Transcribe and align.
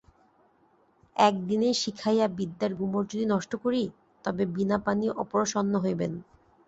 এক 1.15 1.35
দিনেই 1.47 1.75
শিখাইয়া 1.81 2.27
বিদ্যার 2.37 2.71
গুমর 2.79 3.03
যদি 3.11 3.25
নষ্ট 3.33 3.51
করি 3.63 3.83
তবে 4.25 4.43
বীণাপাণি 4.55 5.07
অপ্রসন্ন 5.21 5.73
হইবেন। 5.83 6.11